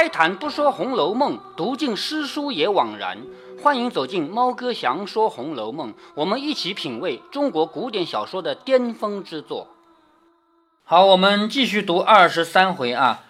[0.00, 3.18] 开坛不说《红楼梦》，读尽诗书也枉然。
[3.62, 9.68] 欢迎走进猫哥祥说《红楼梦》，我们一起品味中国古典小说的巅峰之作。
[10.84, 13.24] 好，我们继续读二十三回啊。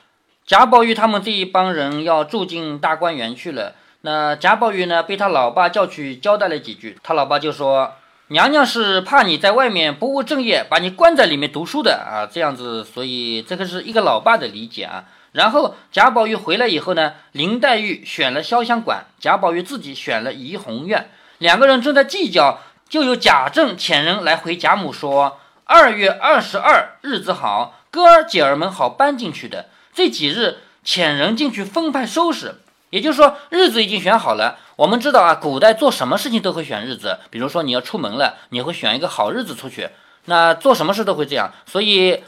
[0.47, 3.75] 贾宝玉他们这一帮人要住进大观园去了。
[4.03, 7.95] 那贾宝玉呢，被他老爸叫去交代了几句，他老爸就说
[8.31, 15.07] ：“娘娘是怕你在外面不务正业，把你关在里面读书的啊，这样子。”所以这个是一个老爸的理解啊。
[15.33, 29.67] 然后贾宝玉回来以后呢，林黛玉选了潇湘馆，贾宝玉自己选了怡红院，两个人正在计较，就有贾政遣人来回贾母说：“二月二十二日子好，哥儿姐儿们好搬进去的。
[29.95, 32.57] 这几日遣人进去分派收拾。”
[32.91, 34.59] 也就是说，日子已经选好了。
[34.75, 37.21] 我们知道啊，古代做什么事情都会选日子。
[37.31, 39.91] 比如说你要出门了，你会选一个好日子出去。
[40.25, 41.53] 那做什么事都会这样。
[41.67, 42.25] 所以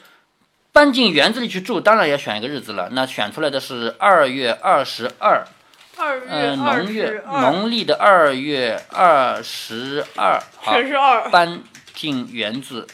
[0.73, 2.89] 搬进园子里去住，当然要选一个日子了。
[2.92, 5.47] 那选出来的是二月二十二，
[5.98, 11.28] 二呃，月二农月十二，农历的二月二十二，好全是二。
[11.31, 11.62] 搬
[11.93, 12.87] 进园子，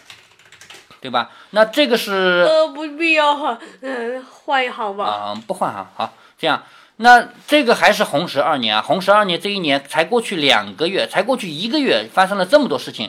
[1.00, 1.30] 对吧？
[1.50, 5.04] 那这个是呃，不必要哈，嗯，换一行吧。
[5.04, 6.64] 啊、不换哈，好，这样，
[6.96, 13.08] 那这个还是红十二年啊，红十二年这一年才过去两个月，才过去一个月，发生了这么多事情，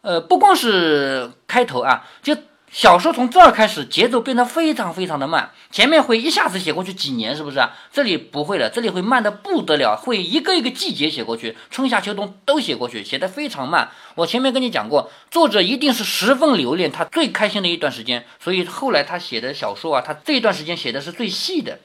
[0.00, 2.34] 呃，不光是开头啊，就
[2.72, 7.72] 小说从这儿开始，节奏变得非常非常的慢，前面会一下子写过去几年，是不是啊？
[7.92, 13.90] 这里不会了，这里会慢的不得了，会一个一个季节写过去，春夏秋冬都写过去，写的非常慢。
[14.14, 21.80] 我前面跟你讲过，作者一定是十分留恋他最开心的一段时间，所以后来他写的小说啊，他这段时间写的是最细的。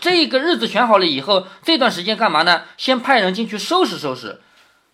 [0.00, 2.62] 这个日子选好了以后，这段时间干嘛呢？
[2.76, 4.40] 先派人进去收拾收拾。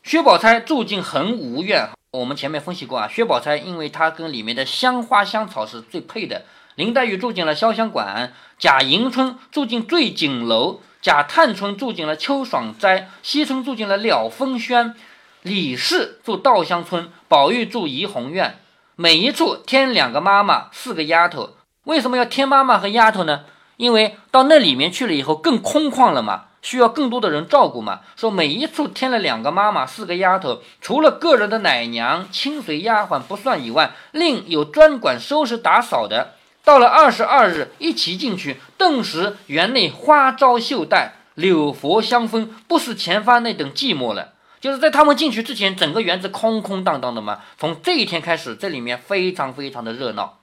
[0.03, 1.89] 薛宝钗住进恒芜院，
[2.19, 3.09] 我们前面分析过啊。
[3.09, 6.43] 薛宝钗因为她跟里面的香花香草是最配的。
[6.77, 14.95] 林黛玉住进了潇湘馆，贾迎春住进醉景楼，贾探春住进了秋爽斋，惜春住进了了风轩，
[15.43, 18.59] 李氏住稻香村，宝玉住怡红院。
[18.97, 21.51] 每一处添两个妈妈，四个丫头。
[21.85, 23.45] 为什么要添妈妈和丫头呢？
[23.77, 28.01] 因为到那里面去了以后更空旷了嘛，需要更多的人照顾嘛。
[28.17, 36.33] 说每一处添了两个妈妈，四个丫头，除了个人的奶娘、亲随丫鬟不算以外，另有专管收拾打扫的。
[36.65, 44.33] 到了二十二日，一齐进去，顿时园内花招绣带，柳佛香氛，不似前番那等寂寞了。
[44.63, 47.41] 就是在他们进去之前，整个园子空空荡荡的嘛。
[47.59, 50.39] 从这一天开始，这里面非常非常的热闹。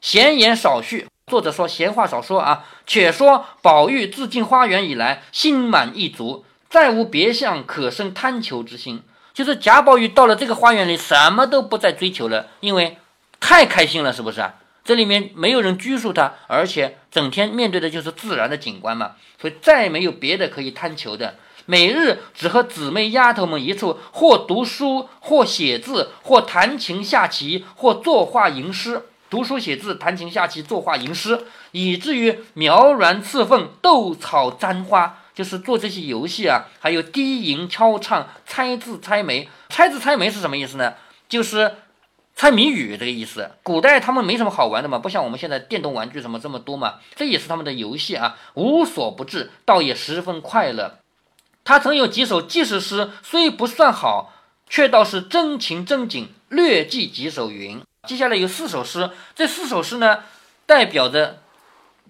[0.00, 2.66] 闲言少叙，作者说闲话少说啊。
[2.86, 9.02] 且说宝玉自进花园以来，心满意足，再无别项可生贪求之心。
[9.32, 12.98] 就是贾宝玉到了这个花园里，什么都不再追求了，因为
[13.38, 14.56] 太开心了，是不是啊？
[14.82, 21.36] 这里面没有人拘束他，而且整天面对的就是自然的景观嘛，所以再没有别的可以贪求的。
[21.66, 29.02] 每日只和姊妹丫头们一处，或读书，或写字，或弹琴下棋，或作画吟诗。
[29.30, 36.64] 读书写字、弹琴下棋、作画吟诗，以至于描鸾刺凤、斗草簪花，就是做这些游戏啊。
[36.80, 39.48] 还有低吟敲唱、猜字猜谜。
[39.68, 40.94] 猜字猜谜是什么意思呢？
[41.28, 41.76] 就是
[42.34, 43.52] 猜谜语这个意思。
[43.62, 50.98] 古代他们没什么好玩的嘛，不像我们现在电动玩具什么这么多嘛，这也是他们的游戏啊，无所不至，倒也十分快乐。
[51.62, 54.32] 他曾有几首记事诗，虽不算好，
[54.68, 57.80] 却倒是真情真景，略记几首云。
[58.08, 60.20] 接下来有四首诗，这四首诗呢，
[60.64, 61.42] 代表着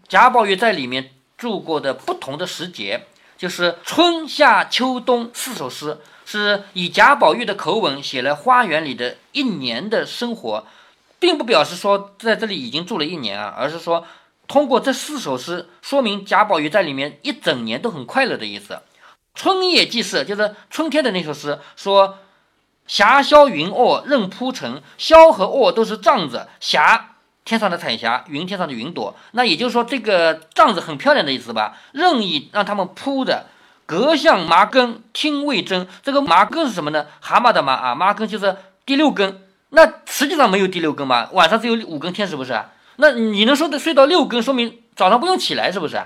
[0.06, 3.06] 贾宝玉在里面住过的不同的时节，
[3.37, 10.65] 就是春夏秋冬四首诗，是以贾宝玉的口吻写了花园里的一年的生活，
[11.19, 14.07] 并不表示说在这里已经住了一年啊，而是说
[14.47, 18.81] 通过这四首诗说明贾宝玉在里面一整年都很快乐的意思。
[19.34, 22.19] 春夜记事就是春天的那首诗，说。
[22.91, 27.10] 霞霄云卧任铺陈，霄和卧都是帐子，霞
[27.45, 29.15] 天上的彩霞，云天上的云朵。
[29.31, 31.77] 那也就是说，这个帐子很漂亮的意思吧？
[31.92, 33.47] 任意让他们铺的，
[33.87, 35.87] 隔向麻根听未真。
[36.03, 37.07] 这个麻根是什么呢？
[37.21, 39.41] 蛤蟆的麻啊，麻根就是第六根。
[39.69, 42.60] 那实际上没有第六根嘛，晚上只有五根天，是不是？
[42.97, 46.03] 那你能说的睡到六更，说明早上不用起来，是不是？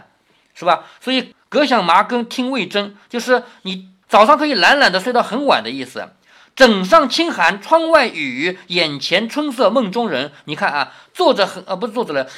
[0.55, 0.85] 是吧？
[1.01, 6.07] 所以隔向麻根听未真，就是你早上可以懒懒的睡到很晚的意思。
[6.57, 10.33] 枕上清寒，窗外雨，眼前春色梦中人。
[10.45, 12.29] 你看啊，作者很呃不是作者了，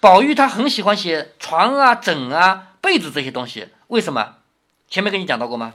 [0.00, 3.68] 宝玉他很喜欢写床啊、枕啊、被子这些东西。
[3.88, 4.36] 为什么？
[4.88, 5.74] 前面跟你讲到过吗？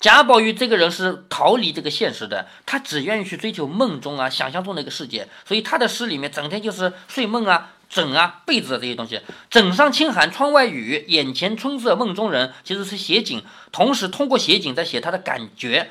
[0.00, 9.20] 贾宝玉这个人是逃离这个现实的，他只愿意去追求梦中啊、想象中的一个世界，所以他的诗里面整天就是睡梦啊、枕啊、被子这些东西。
[9.50, 13.42] 枕上清寒，窗外雨，眼前春色梦中人，其实是写景，
[13.72, 15.90] 同时通过写景在写他的感觉，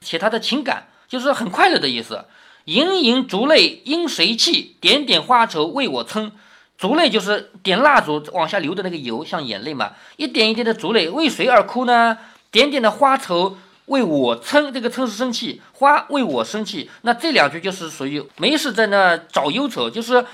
[0.00, 2.24] 写他的情感，就是很快乐的意思。
[2.64, 4.76] 盈盈烛泪因谁泣？
[4.80, 6.32] 点点花愁为我撑。
[6.78, 9.92] 烛泪就是点蜡烛往下流的那个油，像眼泪嘛。
[10.16, 12.16] 一点一滴的烛泪为谁而哭呢？
[12.50, 16.90] 点点的花愁为我撑，这个撑是生气，花为我生气。
[17.02, 20.24] 那这两句就是属于没事在那找忧愁，就是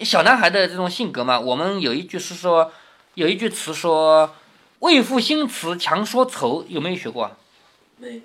[0.00, 1.40] 小男孩的这种性格嘛。
[1.40, 2.70] 我们有一句是说，
[3.14, 4.34] 有一句词说
[4.80, 7.34] “为赋新词强说愁”，有没有学过？
[7.96, 8.20] 没。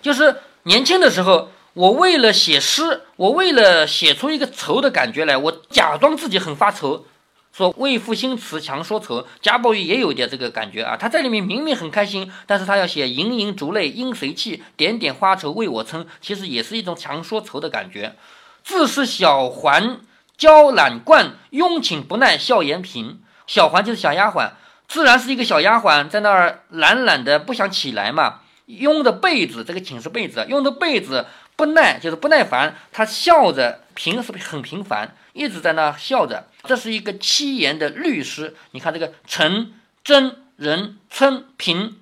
[0.00, 1.50] 就是年轻的时候。
[1.74, 7.06] 我为了写诗，我为了写出一个愁的感觉来，我假装自己很发愁，
[7.52, 9.24] 说“为赋新词强说愁”。
[9.40, 18.16] 贾宝玉也有点这个感觉啊，他在里面明明很开心，但是他要写“盈盈烛泪因谁泣，点点花愁为我撑”，其实也是一种强说愁的感觉。
[18.64, 20.00] 自是小环
[20.36, 23.20] 娇懒惯，慵请不耐笑颜频。
[23.46, 24.50] 小环就是小丫鬟，
[24.88, 28.40] 自然是一个小丫鬟，在那儿懒懒的不想起来嘛。
[28.68, 31.26] 拥着被子，这个寝室被子，拥着被子。
[31.56, 36.46] 不耐就是不耐烦，他笑着平时很平凡，一直在那笑着。
[36.62, 38.54] 这是一个七言的律诗。
[38.70, 39.72] 你看这个陈、
[40.04, 41.98] 真、人、称、平，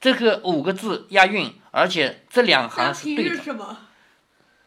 [0.00, 3.76] 这个五个字押韵，而且这两行是对的。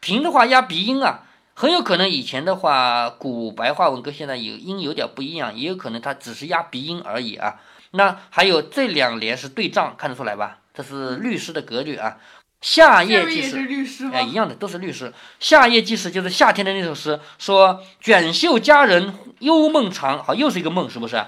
[0.01, 1.23] 平的话押鼻音啊，
[1.53, 7.61] 很有可能以前的话古白话文跟现在有音有点不一样，也有可能它只是押鼻音而已啊。
[7.91, 10.58] 那还有这两联是对仗，看得出来吧？
[10.73, 12.17] 这是律诗的格律啊。
[12.61, 15.13] 夏夜即事，哎，一样的，都是律诗。
[15.39, 21.23] 夏夜即事就是夏天的那首诗，说卷袖佳人幽梦长，好，又是一个梦，是不是？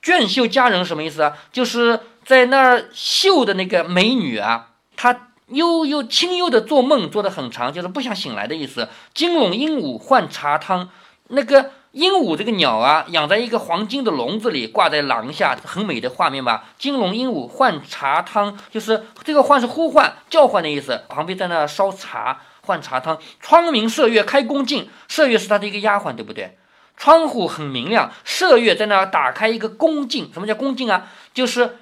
[0.00, 1.36] 卷袖佳人什么意思啊？
[1.52, 8.88] 就是在那儿绣的那个美女啊，她悠悠清幽的做梦，做的很长，就是不想醒来的意思。
[9.12, 10.88] 金笼鹦鹉换茶汤，
[11.28, 11.72] 那个。
[11.92, 16.66] 鹦鹉这个鸟啊，养在一个黄金的笼子里，挂在廊下，很美的画面吧？
[16.78, 21.02] 金笼鹦鹉换茶汤，就是这个唤是呼唤、叫唤的意思。
[21.08, 23.18] 旁边在那烧茶，换茶汤。
[23.40, 26.56] 窗明射月开宫镜，射月是他的一个丫鬟，对不对？
[26.96, 30.30] 窗户很明亮，麝月在那打开一个宫镜。
[30.32, 31.08] 什么叫宫镜啊？
[31.34, 31.78] 就是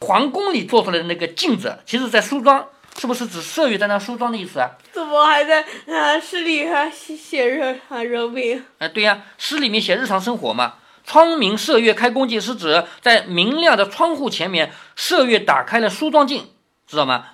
[0.00, 2.66] 皇宫里做出来的那个镜子，其实在梳妆。
[3.00, 4.68] 是不是指麝月在那梳妆的意思啊？
[4.92, 8.62] 怎么还在啊诗里还写人啊人名？
[8.76, 10.74] 哎，对呀，诗里面写日常生活嘛。
[11.06, 16.50] 窗明射月开宫镜是指在明亮的窗户前面，麝月打开了梳妆镜，
[16.86, 17.28] 知道吗？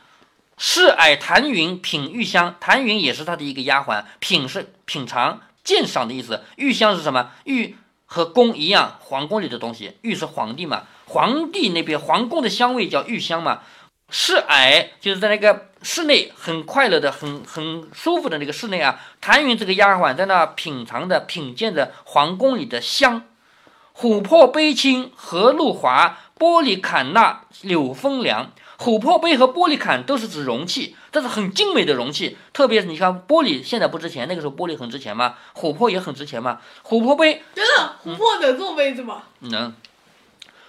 [0.57, 6.45] 侍矮谭云品玉香，谭云也是他的一个丫鬟，品是品尝鉴赏的意思。
[6.55, 7.33] 玉香是什么？
[7.43, 7.75] 玉
[8.05, 9.97] 和宫一样，皇宫里的东西。
[10.03, 13.63] 玉是皇帝嘛，皇帝那边皇宫的香味叫玉香嘛。
[14.09, 19.01] 室矮就是在那个室内很快乐的、很很舒服的那个室内啊。
[19.21, 23.23] 谭云这个丫鬟在那品尝着、品鉴着皇宫里的香。
[23.99, 28.53] 琥珀杯清荷露华，玻璃坎纳柳风凉。
[28.79, 32.37] 琥珀杯和玻璃坎都是指容器，这是很精美的容器。
[32.53, 36.61] 特别是你看玻璃现在不值钱，那个时候玻璃很值钱吗，琥珀也很值钱吗。
[36.85, 39.23] 琥珀杯真的，琥珀能做杯子吗？
[39.41, 39.73] 能。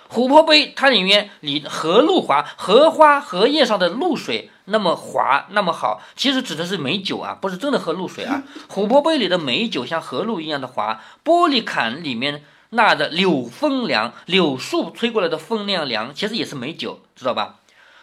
[0.10, 8.44] 琥珀杯，它里面里荷露滑，荷花荷叶上的露水那么滑那么好，其实指的是美酒啊，不是真的喝露水啊。
[8.72, 17.56] 琥珀杯里的美酒像荷露一样的滑，玻璃坎里面纳的柳风凉，柳树吹过来的风那样凉，其实也是美酒，知道吧？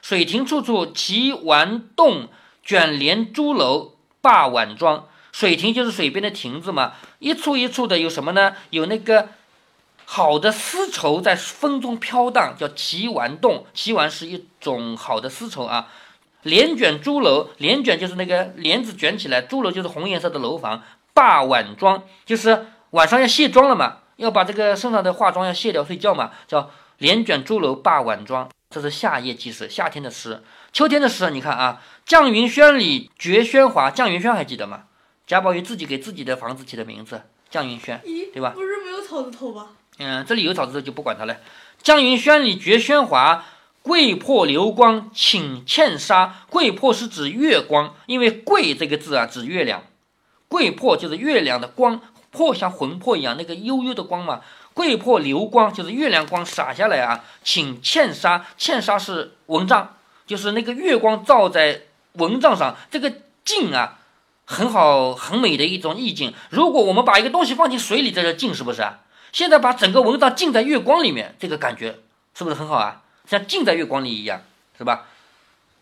[0.02, 2.28] 水亭处处齐玩洞，
[2.62, 5.06] 卷帘朱楼罢晚妆。
[5.32, 8.54] 水亭就是水边的亭子嘛，一处一处的有什么呢？
[8.68, 9.30] 有那个。
[10.04, 13.66] 好的丝绸在风中飘荡，叫齐丸动。
[13.75, 15.88] 齐丸是一种好的丝绸啊。
[16.42, 20.82] 帘卷朱楼，帘卷就是那个帘子卷起来，朱楼就是红颜色的楼房。
[21.14, 28.50] 罢晚妆就是晚上要卸妆了嘛，要把这个身上的化妆要卸掉睡觉嘛，叫帘卷朱楼罢晚妆。
[28.68, 30.42] 这是夏夜祭诗，夏天的诗。
[30.73, 33.90] 秋天的诗，你看啊，绛云轩里绝喧哗。
[33.90, 34.84] 绛云轩还记得吗？
[35.26, 38.50] 贾宝玉自己给自己的房子起的名字，绛云轩，对吧？
[38.50, 39.68] 不是没有草字头吗？
[39.99, 41.37] 嗯，这里有草字头就不管它了。
[41.83, 43.45] 江云轩里绝喧哗，
[43.83, 46.43] 桂魄流光请茜纱。
[46.51, 49.85] 桂魄是指月光，因为桂这个字啊指月亮，
[50.49, 54.41] 桂魄就是月亮的光，魄像魂魄一样那个悠悠的光嘛。
[54.73, 59.97] 桂魄流光就是月亮光洒下来啊，请茜纱，茜纱是蚊帐，
[60.27, 61.83] 就是那个月光照在
[62.15, 63.13] 蚊帐上，这个
[63.45, 64.01] 镜啊
[64.45, 66.35] 很好很美的一种意境。
[66.51, 68.99] 如果我们把一个东西放进水里，这叫镜，是不是啊？
[69.35, 71.99] 现在把整个蚊帐浸在月光里面，这个感觉
[72.37, 73.03] 是不是很好啊？
[73.26, 74.43] 像浸在月光里一样，
[74.79, 75.07] 是吧？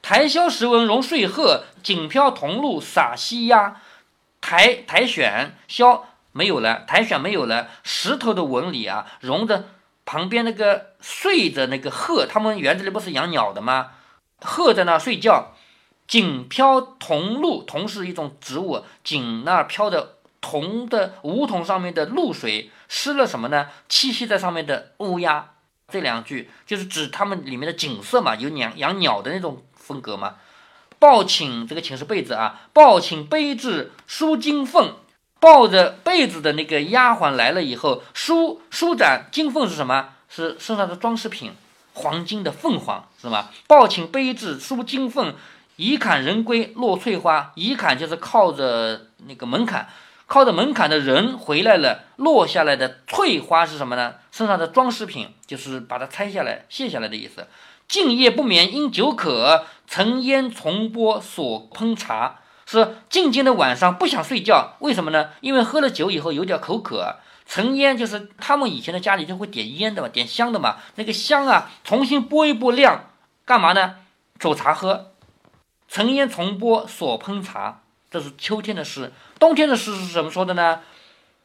[0.01, 3.83] 台萧时闻榕睡鹤，锦飘桐露洒西鸦。
[4.41, 9.67] 苔苔藓萧没有了，苔藓没有了，石头的纹理啊，融着
[10.07, 13.91] 旁边那个睡着那个鹤，他们园子里不是养鸟的吗？
[14.41, 15.53] 鹤在那睡觉，
[16.09, 23.69] 锦飘桐露，桐是一种植物，锦那儿飘的桐的梧桐上面的露水湿了什么呢？
[23.89, 25.49] 栖息在上面的乌鸦。
[25.89, 30.35] 这两句就是指他们里面的景色嘛，有养养鸟的那种风格嘛。
[30.99, 34.95] 抱寝这个寝是被子啊，抱寝背至舒金凤，
[35.39, 40.11] 抱着被子的那个丫鬟来了以后，舒舒展金凤是什么？
[40.29, 41.53] 是身上的装饰品，
[41.93, 43.51] 黄金的凤凰是吗？
[43.67, 45.35] 抱寝背至舒金凤，
[45.77, 49.89] 倚槛人归落翠花，倚槛就是靠着那个门槛。
[50.33, 54.15] 靠着门槛的人回来了，落下来的翠花是什么呢？
[54.31, 57.47] 身上的装饰品，就是把它拆下来卸下来的意思。
[57.87, 65.33] 静夜不眠因酒渴，沉烟重播所烹茶，是静静的晚上不想睡觉，为什么呢？
[65.43, 67.17] 因为喝了酒以后有点口渴。
[67.45, 73.11] 沉烟就是他们以前的家里就会点烟的嘛，点香的嘛，那个香啊，重新拨一拨亮，
[73.45, 73.97] 干嘛呢？
[74.39, 75.13] 煮茶喝。
[75.89, 77.82] 沉烟重播所烹茶。
[78.13, 80.81] 这是秋天的诗，冬天的诗是怎么说的呢？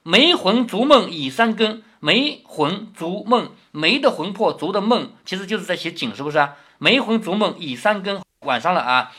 [0.04, 6.56] 梅魂逐梦已三更，梅魂逐梦，梅的魂魄，逐的梦，其实就是在写景，是不是啊？
[6.78, 9.14] 梅魂逐梦已三更，晚上了啊。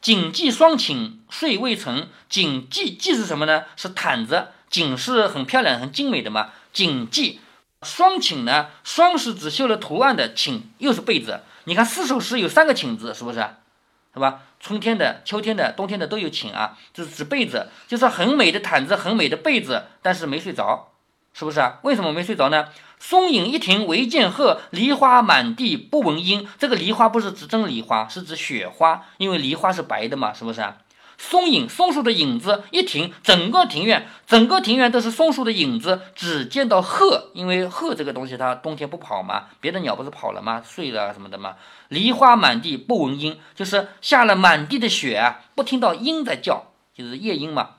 [0.00, 3.64] 锦系双寝睡未成，锦系系是什么呢？
[3.74, 6.50] 是毯子，锦是很漂亮、很精美的嘛。
[6.72, 7.40] 锦系
[7.82, 8.68] 双寝呢？
[8.84, 11.40] 双是指绣了图案的寝，又是被子。
[11.64, 13.44] 你看四首诗有三个寝字，是不是？
[14.14, 14.40] 是吧？
[14.60, 20.92] 春天的、秋天的、冬天的都有请啊，就是指被子，就是很美的毯子、很美的被子，但是没睡着，
[21.32, 21.78] 是不是啊？
[21.82, 22.68] 为什么没睡着呢？
[22.98, 26.48] 松影一庭唯见鹤，梨花满地不闻莺。
[26.58, 30.78] 这个梨花不是指真梨花，是指雪花，因为梨花是白的嘛，是不是啊？
[31.18, 40.62] 松影，松树的影子一停，整个庭院，整个庭院都是松树的影子，只见到鹤，因为鹤这个东西它冬天不跑嘛，别的鸟不是跑了吗？
[40.64, 41.56] 睡了什么的嘛。
[41.88, 47.70] 梨花满地不闻莺，就是下了满地的雪，不听到莺在叫，就是夜莺嘛。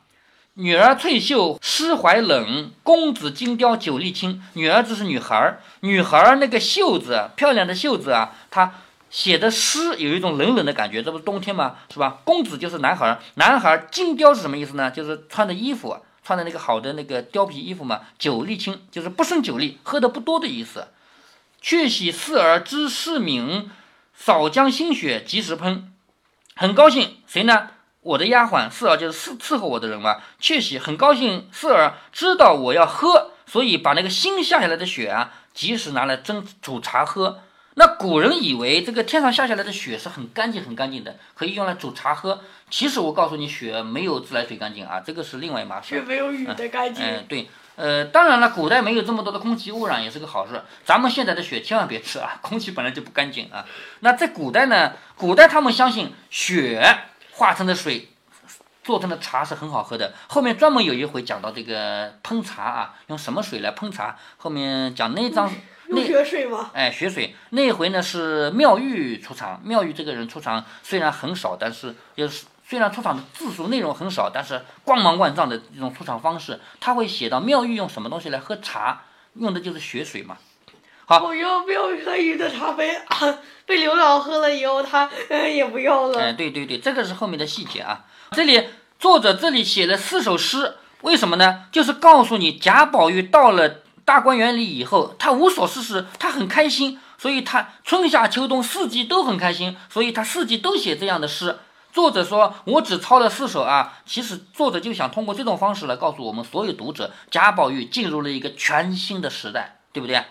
[0.56, 4.44] 女儿翠袖湿怀冷，公子金貂酒力轻。
[4.54, 8.74] 女儿就是女孩儿，女孩儿那个袖子漂亮的袖子啊，她。
[9.10, 11.78] 写的诗有一种冷冷的感觉，这不是冬天吗？
[11.92, 12.20] 是吧？
[12.24, 14.92] 公子就是男孩，男孩金貂是什么意思呢？
[14.92, 18.02] 就是穿的衣服，穿的那个好的那个貂皮衣服嘛。
[18.20, 20.90] 酒力轻，就是不胜酒力，喝的不多的意思。
[21.62, 23.70] 却喜四儿知世敏，
[24.14, 25.92] 少将新雪及时喷。
[26.56, 27.70] 很高兴谁呢？
[28.02, 30.18] 我的丫鬟四儿就是伺伺候我的人嘛。
[30.40, 37.42] 却喜很高兴四儿知道我要喝，所以把那个新下下来的雪啊，及时拿来蒸煮茶喝。
[37.80, 42.42] 那古人以为这个天上下下来的雪是很干净、很干净的，可以用来煮茶喝。
[42.70, 45.96] 其实我告诉你，雪没有自来水干净啊，这个是另外一码事。
[45.96, 47.06] 雪没有雨的干净。
[47.06, 50.62] 嗯，对，呃，当然了，古代没有这么多的空气污染，也是个好事。
[50.84, 53.66] 咱们现在的雪千万别吃啊，空气本来就不干净啊。
[54.02, 54.92] 那在古代呢？
[55.16, 56.84] 古代他们相信雪
[57.32, 58.10] 化成的水
[58.84, 60.14] 做成的茶是很好喝的。
[60.28, 64.18] 后面专门有一回讲到这个烹茶啊，用什么水来烹茶？
[64.36, 65.50] 后面讲那章。
[65.92, 66.70] 那血水吗？
[66.74, 69.60] 哎，血水那回呢是妙玉出场。
[69.64, 79.02] 妙玉这个人出场虽然很少，但是就是虽然出场的字数内容很少，但是光芒万丈的这种出场方式，他会写到妙玉用什么东西来喝茶，
[79.34, 80.38] 用的就是血水嘛。
[81.06, 82.96] 好，我要妙玉和玉的茶杯
[83.66, 86.22] 被刘老喝了以后，他也不要了。
[86.22, 88.06] 哎，对对对，这个是后面的细节啊。
[88.32, 88.70] 这里
[89.00, 91.66] 作者这里写了四首诗，为什么呢？
[91.72, 93.82] 就是告诉你贾宝玉到了。
[94.10, 101.60] 大观园里以后，他无所事事，他很开心，所以他春夏秋冬四季都很开心，所以他四季都写这样的诗。
[101.94, 110.24] 作者说：“我只抄了四首啊。”其实作者就想通过这种方式来告诉我们所有读者，贾宝玉进入了一个全新的时代，对不对？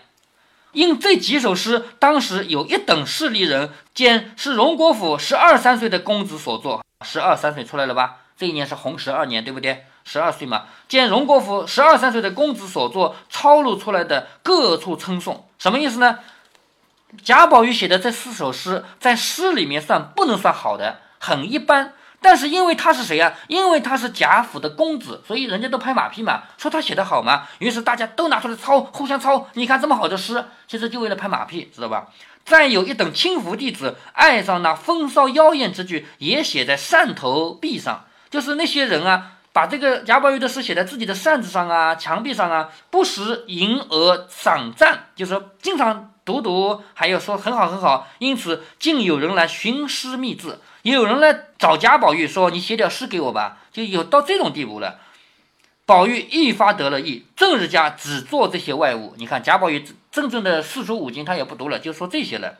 [0.73, 8.17] 因这几首诗，当时有一等势力人见是荣国府十二三岁的公子所作，十二三岁出来了吧？
[8.35, 9.85] 这一年是洪十二年，对不对？
[10.11, 16.17] 十二岁嘛，见荣国府十二三岁的公子所作抄录出来的各处称颂，什么意思呢？
[17.23, 21.93] 贾宝玉写的这四首诗，在诗里面算不能算好的，很一般。
[22.21, 23.35] 但是因为他是谁呀？
[23.47, 27.47] 因为他是贾府的公子，所以人家都拍马屁嘛，说他写的好嘛。
[27.59, 29.47] 于是大家都拿出来抄，互相抄。
[29.53, 32.07] 你看这么好的诗，其实就为了拍马屁，知道吧？
[32.43, 39.33] 再有一等轻浮弟子爱上那风骚妖艳之句，也写在扇头壁上，就是那些人啊。
[39.51, 48.07] 把这个贾宝玉的诗写在自己的扇子上啊、墙壁上啊，不时吟额赏赞，就是说经常读读，还有说很好很好。
[48.19, 54.99] 因此，竟有人来寻诗觅字，也有人来找贾宝玉说：“你写点诗给我吧。”就有到这种地步了。
[55.85, 59.15] 宝玉一发得了意，正日家只做这些外务。
[59.17, 62.59] 你看贾宝玉真正的四书五经他也不读了，就说这些了。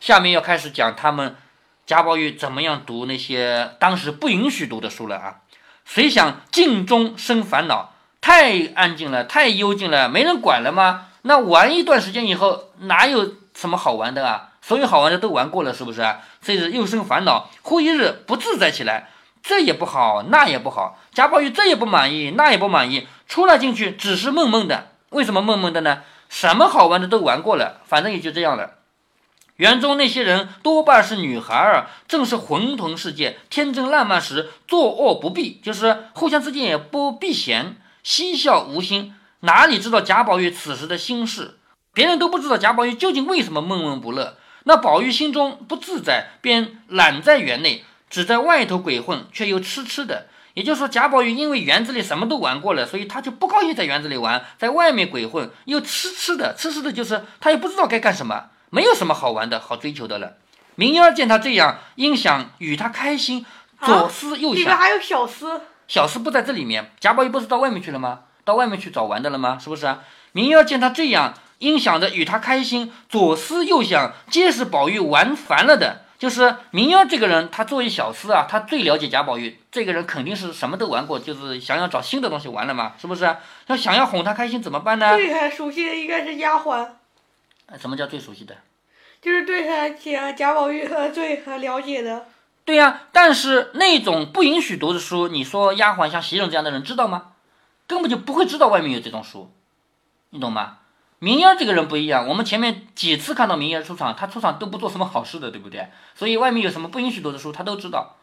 [0.00, 1.36] 下面要开始讲他们
[1.84, 5.41] 贾宝玉怎么样读那些当时不允许读的书了啊！
[5.84, 11.08] 谁想静中生烦恼，太安静了，太幽静了，没人管了吗？
[11.22, 14.48] 那玩一段时间以后，哪有什么好玩的啊？
[14.60, 16.06] 所有好玩的都玩过了，是不是？
[16.40, 19.10] 所以又生烦恼，忽一日不自在起来，
[19.42, 20.98] 这也不好，那也不好。
[21.12, 24.88] 贾宝玉这也不满意，那也不满意，出来进去只是闷闷的。
[25.10, 26.02] 为什么闷闷的呢？
[26.28, 28.70] 什么好玩的都玩过了，反正也就这样了。
[29.56, 41.58] 园中那些人多半是女孩儿，正是混沌世界、天真烂漫时，作恶不避，就是互相之间也不避嫌，嬉笑无心，哪里知道贾宝玉此时的心事？
[41.94, 44.38] 别人都不知道贾宝玉究竟为什么闷闷不乐。
[44.64, 50.28] 那宝玉心中不自在，便懒在园内，只在外头鬼混，却又痴痴的。
[50.54, 60.32] 也就是说，贾宝玉因为园子里什么都玩过了，所以他就不高兴在园子里玩，在外面鬼混，又痴痴的，痴痴的，就是他也不知道该干什么，没有什么好玩的好追求的了。
[60.76, 63.44] 明儿见他这样，因想与他开心，
[63.82, 68.20] 左思右想，里面还有小厮，小厮不在这里面，贾宝玉不是到外面去了吗？
[68.44, 69.58] 到外面去找玩的了吗？
[69.60, 70.00] 是不是啊？
[70.32, 76.06] 明儿见他这样，因想着与他开心，左思右想，皆是宝玉玩烦了的。
[76.18, 79.60] 就是明儿这个人，他作为小厮啊，他最了解贾宝玉。
[79.70, 83.36] 这个人肯定是什么都玩过，就是想要找新的东西玩了嘛，是不是？
[83.66, 85.16] 要想要哄他开心怎么办呢？
[85.16, 86.86] 对他熟悉的应该是丫鬟，
[87.78, 88.56] 什么叫最熟悉的？
[89.20, 92.26] 就是对他贾贾宝玉和最和了解的。
[92.64, 97.32] 对呀、但是那种不允许读的书，你说丫鬟像袭人这样的人知道吗？
[97.88, 99.52] 根本就不会知道外面有这种书，
[100.30, 100.78] 你懂吗？
[101.18, 105.88] 明儿这个人不一样，我们前面几次看到明儿出场，他出场都不做什么好事的，对不对？
[106.14, 108.16] 所以外面有什么不允许读的书，他都知道。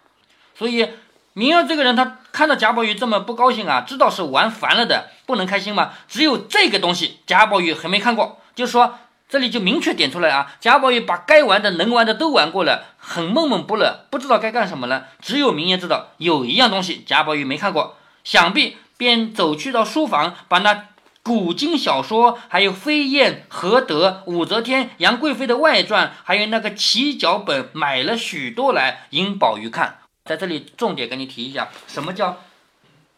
[0.56, 0.89] 所以
[1.34, 5.93] 明儿这个人，他看到贾宝玉这么不高兴啊，知道是玩烦了的，不能开心嘛。
[6.08, 8.97] 只有这个东西，贾宝玉还没看过，就是说
[9.30, 15.10] 这里就明确点出来啊，贾宝玉把该玩的、能玩的都玩过了，很闷闷不乐，不知道该干什么了。
[15.22, 20.88] 只有明言知道有一样东西贾宝玉没看过，想必便走去到书房，把那
[21.22, 30.00] 古今小说，还有飞燕、何德、武则天、杨贵妃的外传，还有那个奇脚本，买了许多来引宝玉看。
[30.26, 32.39] 在这里重点跟你提一下，什么叫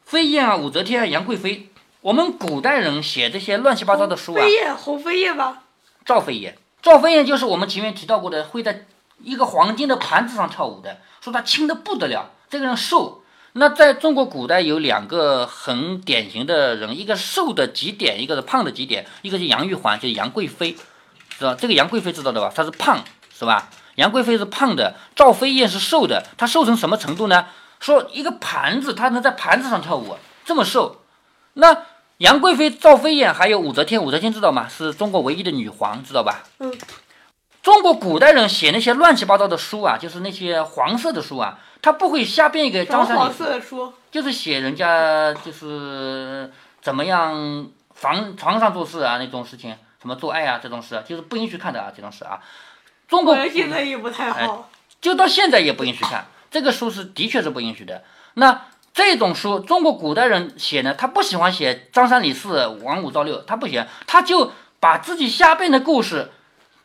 [0.04, 1.70] 飞燕啊、武则天啊、杨贵妃？
[2.02, 5.64] 我们古代人写这些乱七八糟的书啊，飞燕，红飞燕吧？
[6.06, 8.86] 赵飞燕，赵飞燕就是我们前面提到过的，会在
[9.24, 13.24] 一个黄金的盘子上跳舞的，说她轻的不得了，这个人瘦。
[13.54, 20.72] 那在中国古代有两个很典型的人，一个瘦的极点，一个是胖的极点，一个是杨玉环，就是杨贵妃，
[21.38, 22.52] 知道这个杨贵妃知道的吧？
[22.56, 23.04] 她是胖，
[23.38, 23.70] 是吧？
[23.96, 27.48] 杨贵妃是胖的，赵飞燕是瘦的，她瘦成什么程度呢？
[27.82, 31.02] 说一个盘子，她能在盘子上跳舞，这么瘦。
[31.56, 31.78] 那
[32.22, 34.68] 杨贵妃、赵飞燕还有武则天，武则天知道吗？
[34.70, 36.44] 是中国唯一的女皇，知道吧？
[36.60, 36.72] 嗯。
[37.64, 43.94] 中国古代人写那些乱七八糟的书啊，就是那些黄色的书啊，他不会瞎编一个黄张三李四，色的书？
[44.12, 52.40] 就是写人家就是怎么样房床上做事啊那种事情，什么做爱啊这种事，就是不允许看的啊这种事啊。
[53.08, 54.70] 中国我现在也不太哎好。
[55.02, 58.04] 就到现在也不允许看，这个书是的确是不允许的。
[58.36, 66.32] 那这种书，中国古代人写呢，他不喜欢写张三李四、王五赵六，他不写，他就把自己瞎编的故事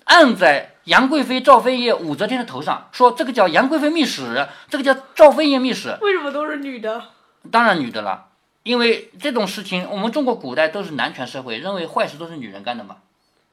[0.05, 7.03] 按在杨贵妃、赵飞燕、武则天的头上，说这个叫杨贵妃秘史，这个叫赵飞燕秘史，为什么都是女的？
[7.51, 8.27] 当然女的了，
[8.63, 12.97] 因为这种事情，我们中国古代都是男权社会，认为坏事都是女人干的嘛，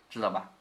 [0.10, 0.52] 知道吧？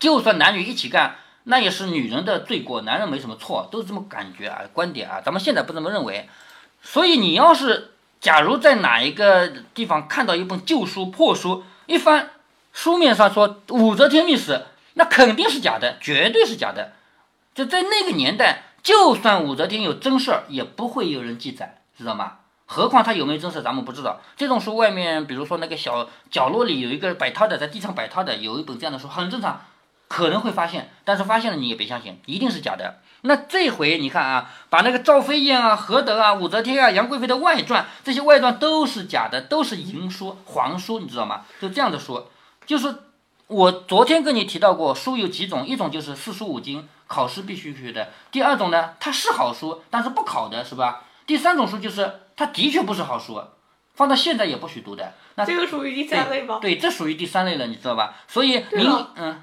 [0.00, 5.20] 就算男女一起干，那也是女人的罪过，男人没什么错，都是这么感觉啊，观点啊。
[5.24, 6.28] 咱们现在不这么认为，
[6.84, 12.30] 所以你要是假如在哪一个地方看到一本旧书、破书，一翻
[12.72, 16.92] 书面上说武则天秘史，那肯定是假的，绝对是假的。
[17.54, 22.38] 就在那个年代，就算武则天有真事儿，也不会有人记载，知道吗？
[22.66, 24.20] 何况他有没有真事，咱们不知道。
[24.36, 29.60] 这种书外面，比如说那个小角落里有一个摆摊的，在地上摆摊的，有一本这样的书，很正常，
[30.08, 33.00] 可能会发现，但是发现了你也别相信，一定是假的。
[33.26, 41.42] 那这回你看啊，把那个赵飞燕啊、何德啊、武则天啊、杨贵妃的外传，这些外传都是假的，都是淫书、黄书，你知道吗？
[41.58, 42.26] 就这样的书，
[42.66, 42.94] 就是
[43.46, 51.04] 我昨天跟你提到过，书有几种，一种就是四书五经，考试必须学的；第二种呢，它是好书，但是不考的，是吧？
[51.26, 53.42] 第三种书就是它的确不是好书，
[53.94, 55.14] 放到现在也不许读的。
[55.36, 56.58] 那这个属于第三类吧？
[56.60, 58.16] 对，这属于第三类了，你知道吧？
[58.28, 59.42] 所以您嗯，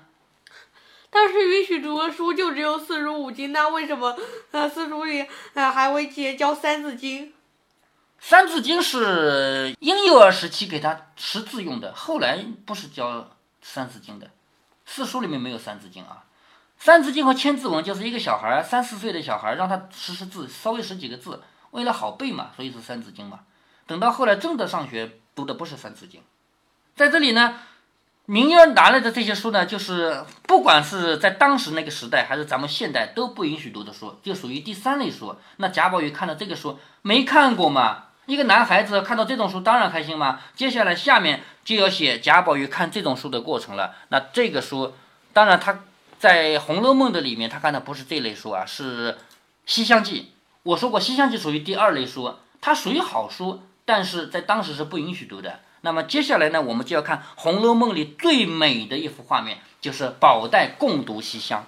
[1.14, 4.18] 但是允许读的书就只有四书五经，那为什么
[4.52, 7.34] 呃四书里呃还会教教三字经？
[8.18, 13.30] 三字经是婴幼儿时期给他识字用的，后来不是教
[13.62, 14.32] 三字经的，
[14.86, 16.24] 四书里面没有三字经啊。
[16.78, 23.42] 三字经和千字文就是一个小孩三四岁的小孩让他识识字，稍微识几个字，为了好背嘛，所以是三字经嘛。
[23.86, 26.22] 等到后来真的上学读的不是三字经，
[26.96, 27.60] 在这里呢。
[28.32, 35.36] 名儿拿来的这些书呢，就是不管是在当时那个时代，还是咱们现代都不允许读的书，就属于第三类书。
[35.58, 38.06] 那贾宝玉看到这个书没看过嘛？
[38.28, 40.40] 一个男孩子看到这种书当然开心嘛。
[40.56, 43.96] 接下来下面就要写贾宝玉看这种书的过程了。
[44.08, 44.94] 那这个书，
[45.34, 45.82] 当然他
[46.18, 49.12] 在《红楼梦》的里面，他看的不是这类书啊，是
[49.66, 50.22] 《西厢记》。
[50.64, 55.60] 我说过，《西厢记》属于第二类书，它属于好书，但是在当时是不允许读的。
[55.84, 61.66] 那么接下来呢，我们就要看《红楼梦》里最美的一幅画面，就是宝黛共读西厢。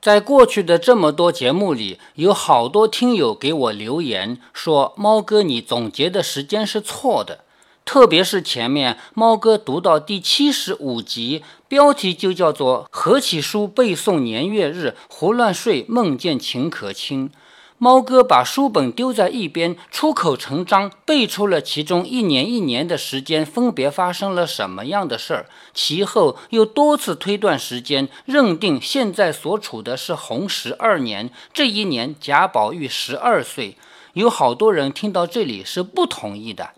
[0.00, 7.44] 在过去的这么多节目里，有好多听友给我留言说：“猫哥，你总结的时间是错的。”
[7.88, 17.30] 特别是前面猫哥读到第七十五集，标题就叫做“合起书背诵年月日，胡乱睡梦见秦可卿”。
[17.78, 31.30] 猫哥把书本丢在一边，出口成章背出了其中一年一年的时间分别发生了什么样的事儿，其后又多次推断时间，认定现在所处的是洪十二年。
[31.54, 33.78] 这一年贾宝玉十二岁，
[34.12, 36.72] 有好多人听到这里是不同意的。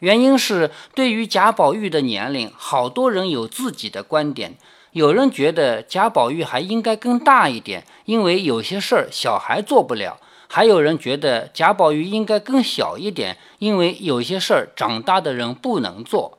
[0.00, 4.56] 原因是对于贾宝玉的年龄，好多人有自己的观点。
[4.92, 16.38] 有人觉得贾宝玉还应该更大一点，因为有些事儿小孩做不了；还有人觉得贾宝玉应该更小一点，因为有些事儿长大的人不能做。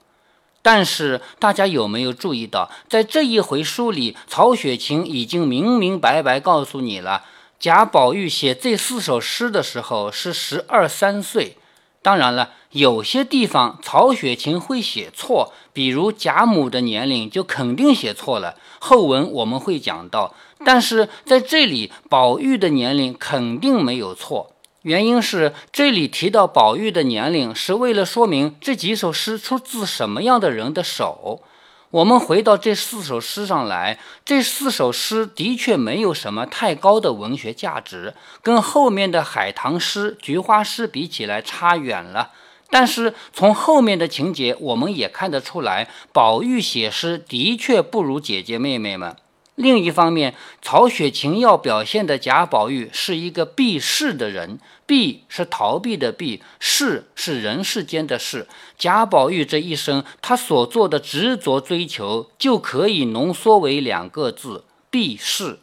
[0.63, 7.24] 但是大家有没有注意到，在这一回书里，曹雪芹已经明明白白告诉你了：
[7.60, 11.58] 贾宝玉写这四首诗的时候是十二三岁。
[12.02, 18.56] 当然了，有些地方曹雪芹会写错，比如贾母的年龄就肯定写错了。
[18.80, 20.34] 后文我们会讲到，
[20.66, 31.44] 但是在这里宝玉的年龄肯定没有错，原因是这里提到宝玉的年龄是为了说明这几首诗出自什么样的人的手。
[31.92, 42.32] 我们回到这四首诗上来，这四首诗的确没有什么太高的文学价值，跟后面的海棠诗、菊花诗比起来差远了。
[42.70, 49.14] 但是从后面的情节，我们也看得出来，宝玉写诗的确不如姐姐妹妹们。
[49.56, 54.60] 另一方面，曹雪芹要表现的贾宝玉是一个避世的人，
[54.92, 58.46] 避是逃避的避，世是人世间的事。
[58.78, 65.60] 贾宝玉这一生，他所做的执着追求，就可以浓缩为两个字：避世。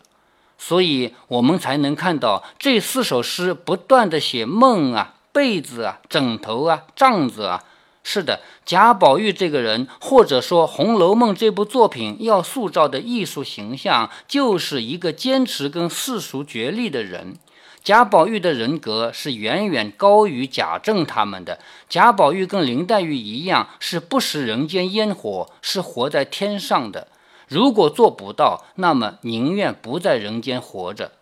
[0.56, 7.62] 所以，我们才能看到这四首诗不断的写梦啊、被子啊、枕头啊、帐子啊。
[8.02, 17.36] 是的，贾宝玉这个人，或者说《红楼梦》这部作品要塑造的艺术形象，就是一个坚持跟世俗决裂的人。
[17.82, 21.58] 贾宝玉的人格是远远高于贾政他们的。
[21.88, 27.08] 贾宝玉跟林黛玉一样，是不食人间烟火，是活在天上的。
[27.48, 31.12] 如果做不到，那么宁愿不在人间活着。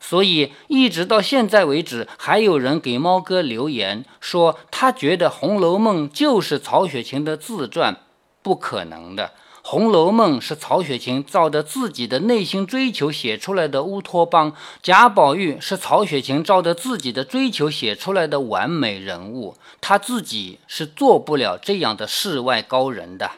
[0.00, 7.96] 所以一直到现在为止，还有人给猫哥留言说，他觉得《红楼梦》就是曹雪芹的自传，
[8.42, 9.24] 不可能的，
[9.66, 23.30] 《红楼梦》是曹雪芹照着自己的内心追求写出来的乌托邦，贾宝玉是曹雪芹照着自己的追求写出来的完美人物，他自己是做不了这样的世外高人的。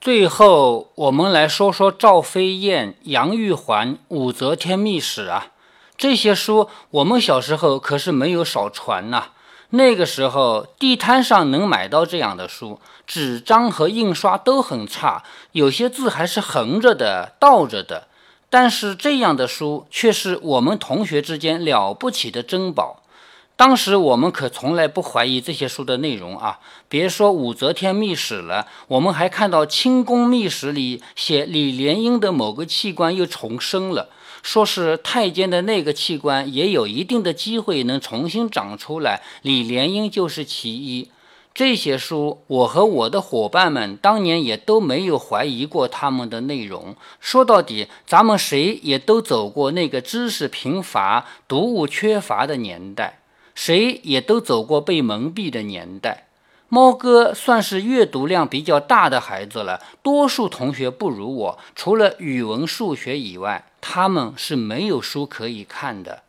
[0.00, 5.52] 最后，我们来说说赵飞燕、杨玉环、武则天秘史啊。
[5.96, 9.26] 这些书我们小时候可是没有少传呐。
[9.72, 18.06] 那个时候地摊上能买到这样的书，纸张和印刷都很差，有些字还是横着的、倒着的。
[18.48, 23.02] 但是这样的书却是我们同学之间了不起的珍宝。
[23.56, 26.60] 当时我们可从来不怀疑这些书的内容啊！
[26.88, 34.10] 别说武则天秘史了，我们还看到清宫秘史里写李莲英的某个器官又重生了。
[34.44, 41.10] 说是太监的那个器官也有一定的机会能重新长出来，李莲英就是其一。
[41.60, 46.96] 这些书，我和我的伙伴们当年也都没有怀疑过他们的内容。
[47.20, 53.18] 说到底，咱们谁也都走过那个知识贫乏、读物缺乏的年代，
[53.54, 56.28] 谁也都走过被蒙蔽的年代。
[56.70, 66.22] 猫哥算是阅读量比较大的孩子了，多数同学不如我，除了语文、数学以外，他们是没有书可以看的。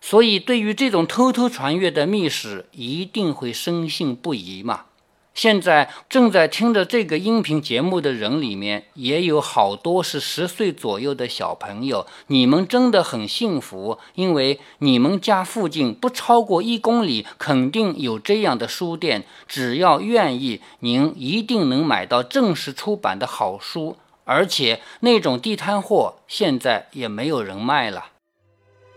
[0.00, 4.84] 所以，对于这种偷偷传阅的秘史，一定会深信不疑嘛。
[5.32, 12.06] 现在正在听着这个音频节目的人里面，也有好多是十岁左右的小朋友。
[12.26, 19.24] 你们真的很幸福，因为你们家附近不超过一公里，肯定有这样的书店。
[19.46, 28.06] 只要愿意，您一定能买到正式出版的好书，而且那种地摊货现在也没有人卖了。